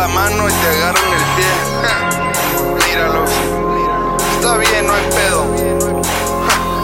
la 0.00 0.06
mano 0.06 0.48
y 0.48 0.52
te 0.52 0.68
agarran 0.68 1.12
el 1.12 1.24
pie. 1.34 1.52
Míralos. 2.86 3.30
Está 4.36 4.56
bien, 4.58 4.86
no 4.86 4.92
hay 4.92 5.04
pedo. 5.10 5.42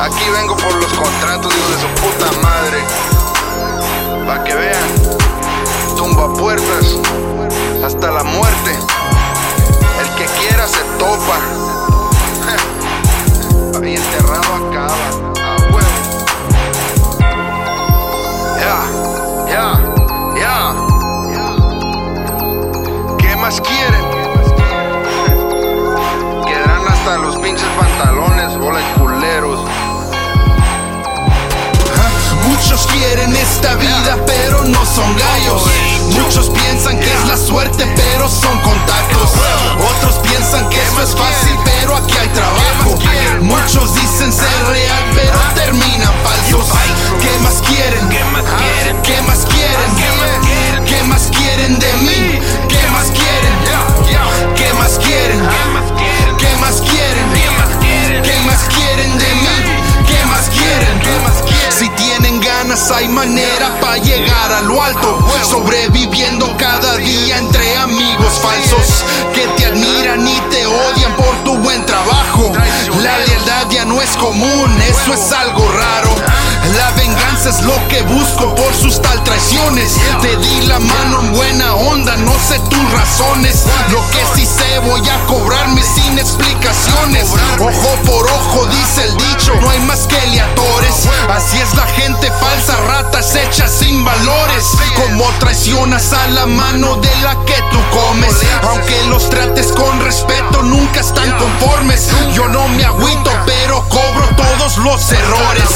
Aquí 0.00 0.24
vengo 0.30 0.56
por 0.56 0.74
los 0.74 0.92
contratos, 0.92 1.54
hijos 1.54 1.70
de 1.70 1.80
su 1.80 1.88
puta 2.02 2.32
madre. 2.42 2.82
Pa' 4.26 4.42
que 4.42 4.54
vean. 4.54 5.03
Esta 33.64 33.76
vida, 33.76 34.18
pero 34.26 34.62
no 34.64 34.84
son 34.84 35.16
gallos. 35.16 35.62
Muchos 36.10 36.50
piensan 36.50 36.98
que 37.00 37.06
es 37.06 37.28
la 37.28 37.36
suerte, 37.36 37.86
pero 37.96 38.28
son 38.28 38.58
ganas 62.84 62.90
hay 62.90 63.08
manera 63.08 63.80
para 63.80 63.96
llegar 63.98 64.52
a 64.52 64.62
lo 64.62 64.82
alto. 64.82 65.18
Sobreviviendo 65.48 66.54
cada 66.56 66.96
día 66.96 67.38
entre 67.38 67.76
amigos 67.76 68.40
falsos 68.40 69.04
Que 69.32 69.46
te 69.56 69.66
admiran 69.66 70.26
y 70.26 70.40
te 70.50 70.66
odian 70.66 71.14
por 71.16 71.34
tu 71.44 71.56
buen 71.58 71.84
trabajo. 71.86 72.52
La 73.02 73.18
lealtad 73.18 73.70
ya 73.70 73.84
no 73.84 74.00
es 74.00 74.10
común, 74.16 74.82
eso 74.82 75.14
es 75.14 75.32
algo 75.32 75.66
raro. 75.72 76.10
La 76.76 76.90
venganza 76.92 77.50
es 77.50 77.62
lo 77.62 77.74
que 77.88 78.02
busco 78.02 78.54
por 78.54 78.74
sus 78.74 79.00
tal 79.00 79.22
traiciones. 79.24 79.96
Te 80.22 80.36
di 80.36 80.66
la 80.66 80.78
mano 80.78 81.20
en 81.20 81.32
buena 81.34 81.74
onda, 81.74 82.16
no 82.16 82.32
sé 82.48 82.58
tus 82.70 82.92
razones. 82.92 83.64
Lo 83.90 84.00
que 84.10 84.24
sí 84.34 84.46
sé 84.46 84.78
voy 84.80 85.06
a 85.08 85.26
cobrarme 85.26 85.82
sin 85.82 86.18
explicaciones. 86.18 87.28
Ojo 87.58 87.96
por 88.06 88.26
ojo 88.26 88.66
dice 88.66 89.04
el 89.04 89.16
dicho, 89.16 89.54
no 89.60 89.70
hay 89.70 89.80
más 89.80 90.06
que 90.06 90.26
liatores 90.28 91.08
Así 91.28 91.58
es 91.58 91.74
la 91.74 91.86
gente 91.86 92.30
Como 95.16 95.30
traicionas 95.38 96.12
a 96.12 96.26
la 96.26 96.44
mano 96.44 96.96
de 96.96 97.16
la 97.22 97.36
que 97.44 97.54
tú 97.70 97.78
comes. 97.92 98.34
Aunque 98.62 99.00
los 99.08 99.30
trates 99.30 99.68
con 99.68 100.00
respeto 100.00 100.60
nunca 100.64 100.98
están 100.98 101.30
conformes. 101.38 102.08
Yo 102.34 102.48
no 102.48 102.66
me 102.70 102.84
agüito 102.84 103.30
pero 103.46 103.88
cobro 103.88 104.26
todos 104.36 104.76
los 104.78 105.12
errores. 105.12 105.68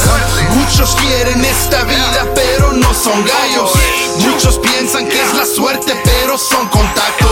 Muchos 0.56 0.96
quieren 0.96 1.44
esta 1.44 1.84
vida 1.84 2.26
pero 2.34 2.72
no 2.72 2.92
son 2.92 3.24
gallos. 3.24 3.70
Muchos 4.18 4.58
piensan 4.58 5.06
que 5.06 5.22
es 5.22 5.32
la 5.34 5.46
suerte 5.46 5.94
pero 6.02 6.36
son 6.36 6.66
contactos 6.66 7.27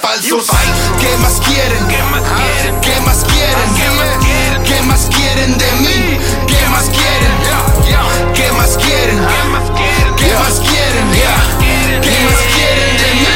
falsos 0.00 0.46
¿Qué 1.00 1.16
más 1.18 1.40
quieren? 1.40 1.86
¿Qué 1.88 2.02
más 2.10 2.22
quieren? 2.22 2.80
¿Qué 2.80 3.00
más 3.00 3.24
quieren? 3.24 3.74
¿Qué 4.64 4.82
más 4.82 5.06
quieren 5.06 5.56
de 5.58 5.72
mí? 5.82 6.18
¿Qué 6.46 6.68
más 6.70 6.88
quieren? 6.90 7.32
¿Qué 8.34 8.52
más 8.52 8.76
quieren? 8.76 9.18
¿Qué 9.18 9.22
más 9.50 9.66
quieren? 9.66 10.14
¿Qué 10.16 10.34
más 10.34 10.60
quieren 10.60 11.10
de 11.10 11.18
mí? 13.14 13.26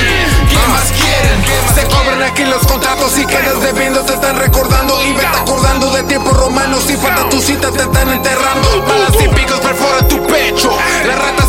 ¿Qué 0.50 0.62
más 0.68 0.92
quieren? 0.92 1.42
Se 1.74 1.82
cobran 1.86 2.22
aquí 2.22 2.44
los 2.44 2.64
contratos 2.66 3.18
y 3.18 3.24
quedas 3.26 3.60
debiendo, 3.62 4.00
te 4.00 4.14
están 4.14 4.36
recordando 4.36 5.02
y 5.04 5.12
vete 5.12 5.26
acordando 5.26 5.90
de 5.90 6.02
tiempos 6.04 6.34
romanos. 6.36 6.84
Si 6.86 6.96
falta 6.96 7.28
tu 7.28 7.40
cita, 7.40 7.70
te 7.70 7.82
están 7.82 8.08
enterrando. 8.10 8.82
Balas 8.86 9.14
y 9.22 9.28
picos 9.28 9.60
perforan 9.60 10.08
tu 10.08 10.24
pecho. 10.26 10.70
La 11.06 11.16
rata 11.16 11.41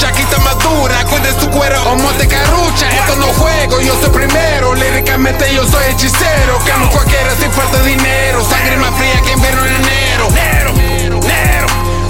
Póngase 0.00 0.06
trucha, 0.06 0.12
quita 0.12 0.38
madura, 0.38 1.04
cuides 1.04 1.36
tu 1.36 1.50
cuero 1.50 1.82
o 1.90 1.96
monte 1.96 2.26
carucha. 2.26 2.88
Esto 2.88 3.16
no 3.16 3.26
juego, 3.34 3.80
yo 3.80 3.94
soy 4.00 4.10
primero. 4.10 4.74
Líricamente 4.74 5.52
yo 5.54 5.64
soy 5.66 5.84
hechicero. 5.90 6.58
Camo 6.66 6.90
cualquiera 6.90 7.34
sin 7.36 7.50
falta 7.50 7.82
dinero. 7.82 8.42
Sangre 8.44 8.76
más 8.78 8.94
fría 8.94 9.20
que 9.22 9.32
invierno 9.32 9.64
en 9.66 9.74
enero. 9.74 10.28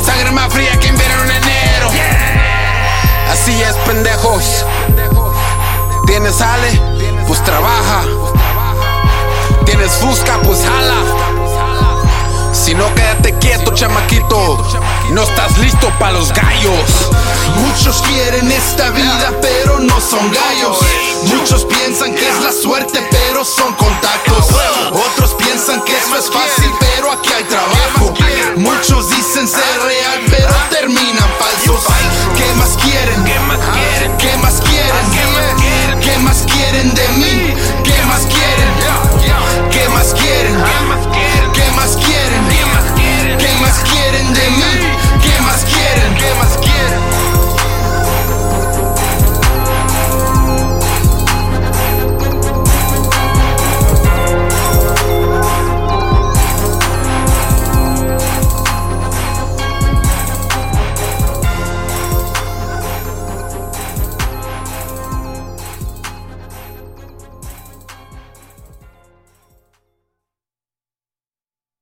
Sangre 0.04 0.30
más 0.30 0.52
fría 0.52 0.78
que 0.78 0.88
invierno 0.88 1.24
en 1.24 1.30
enero. 1.30 1.90
Así 3.30 3.60
es, 3.62 3.74
pendejos. 3.86 4.64
Tienes 6.06 6.40
ale, 6.40 6.80
pues 7.26 7.42
trabaja. 7.44 8.02
Tienes 9.64 9.92
fusca, 9.92 10.38
pues 10.42 10.60
jala. 10.64 11.30
Si 12.52 12.74
no, 12.74 12.92
quédate 12.94 13.32
quieto, 13.38 13.72
chamaquito. 13.74 14.64
Para 15.98 16.12
los 16.12 16.30
gallos. 16.32 17.10
Muchos 17.56 18.02
quieren 18.02 18.50
esta 18.52 18.91
vida, 18.91 19.32
pero 19.41 19.78
no 19.80 19.98
son 20.00 20.30
gallos. 20.30 20.78
Muchos 21.34 21.64
piensan 21.64 22.14
que 22.14 22.28
es 22.28 22.41
la 22.42 22.52
suerte, 22.52 23.06
pero 23.10 23.44
son 23.44 23.72